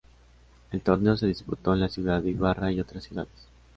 [0.71, 3.47] El torneo se disputó en la ciudad de Ibarra y otras ciudades.